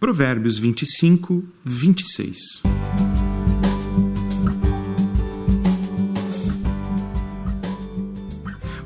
[0.00, 2.62] Provérbios 25, 26.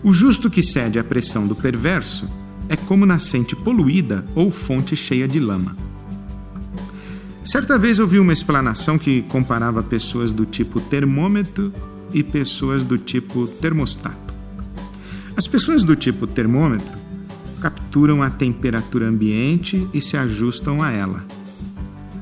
[0.02, 2.26] O justo que cede à pressão do perverso
[2.66, 5.76] é como nascente poluída ou fonte cheia de lama.
[7.44, 11.70] Certa vez ouvi uma explanação que comparava pessoas do tipo termômetro
[12.14, 14.32] e pessoas do tipo termostato.
[15.36, 17.01] As pessoas do tipo termômetro
[17.62, 21.24] capturam a temperatura ambiente e se ajustam a ela.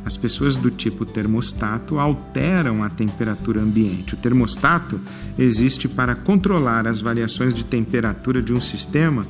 [0.05, 4.13] As pessoas do tipo termostato alteram a temperatura ambiente.
[4.13, 5.01] O termostato
[5.39, 9.25] existe para controlar as variações de temperatura de um sistema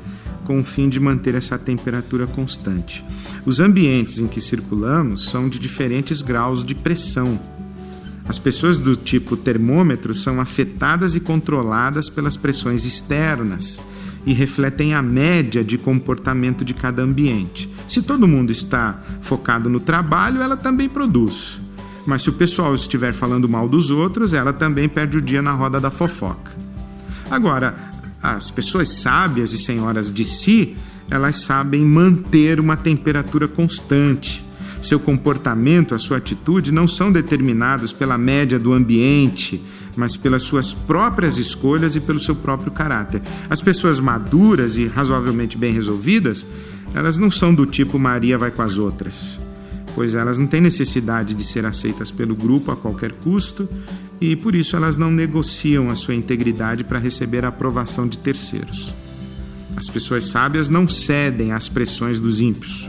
[0.45, 3.05] com o fim de manter essa temperatura constante.
[3.47, 7.39] Os ambientes em que circulamos são de diferentes graus de pressão.
[8.27, 13.81] As pessoas do tipo termômetro são afetadas e controladas pelas pressões externas
[14.27, 17.69] e refletem a média de comportamento de cada ambiente.
[17.88, 21.59] Se todo mundo está focado no trabalho, ela também produz.
[22.06, 25.53] Mas se o pessoal estiver falando mal dos outros, ela também perde o dia na
[25.53, 26.53] roda da fofoca.
[27.30, 27.75] Agora,
[28.22, 30.77] as pessoas sábias e senhoras de si,
[31.11, 34.45] elas sabem manter uma temperatura constante.
[34.83, 39.62] Seu comportamento, a sua atitude não são determinados pela média do ambiente,
[39.97, 43.20] mas pelas suas próprias escolhas e pelo seu próprio caráter.
[43.48, 46.47] As pessoas maduras e razoavelmente bem resolvidas,
[46.95, 49.39] elas não são do tipo Maria vai com as outras,
[49.95, 53.69] pois elas não têm necessidade de ser aceitas pelo grupo a qualquer custo
[54.20, 58.92] e por isso elas não negociam a sua integridade para receber a aprovação de terceiros.
[59.77, 62.89] As pessoas sábias não cedem às pressões dos ímpios.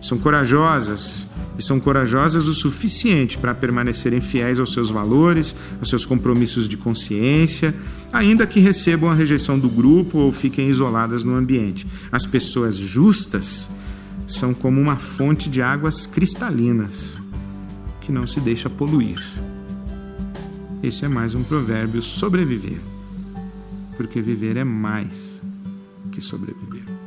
[0.00, 1.26] São corajosas
[1.58, 6.76] e são corajosas o suficiente para permanecerem fiéis aos seus valores, aos seus compromissos de
[6.76, 7.74] consciência,
[8.12, 11.86] ainda que recebam a rejeição do grupo ou fiquem isoladas no ambiente.
[12.12, 13.68] As pessoas justas
[14.26, 17.20] são como uma fonte de águas cristalinas
[18.00, 19.22] que não se deixa poluir.
[20.82, 22.78] Esse é mais um provérbio sobreviver,
[23.96, 25.42] porque viver é mais
[26.12, 26.97] que sobreviver.